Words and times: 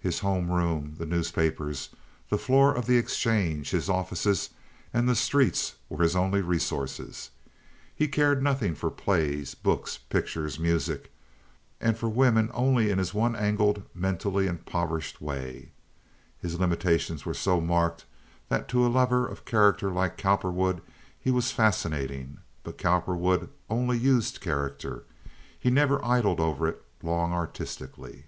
His 0.00 0.20
home 0.20 0.50
room, 0.50 0.94
the 0.96 1.04
newspapers, 1.04 1.90
the 2.30 2.38
floor 2.38 2.72
of 2.74 2.86
the 2.86 2.96
exchange, 2.96 3.72
his 3.72 3.90
offices, 3.90 4.48
and 4.90 5.06
the 5.06 5.14
streets 5.14 5.74
were 5.90 6.02
his 6.02 6.16
only 6.16 6.40
resources. 6.40 7.28
He 7.94 8.08
cared 8.08 8.42
nothing 8.42 8.74
for 8.74 8.90
plays, 8.90 9.54
books, 9.54 9.98
pictures, 9.98 10.58
music—and 10.58 11.98
for 11.98 12.08
women 12.08 12.50
only 12.54 12.88
in 12.90 12.96
his 12.96 13.12
one 13.12 13.36
angled, 13.36 13.82
mentally 13.94 14.46
impoverished 14.46 15.20
way. 15.20 15.72
His 16.38 16.58
limitations 16.58 17.26
were 17.26 17.34
so 17.34 17.60
marked 17.60 18.06
that 18.48 18.68
to 18.68 18.86
a 18.86 18.88
lover 18.88 19.26
of 19.28 19.44
character 19.44 19.90
like 19.90 20.16
Cowperwood 20.16 20.80
he 21.20 21.30
was 21.30 21.50
fascinating—but 21.52 22.78
Cowperwood 22.78 23.50
only 23.68 23.98
used 23.98 24.40
character. 24.40 25.04
He 25.58 25.68
never 25.68 26.02
idled 26.02 26.40
over 26.40 26.66
it 26.66 26.82
long 27.02 27.34
artistically. 27.34 28.24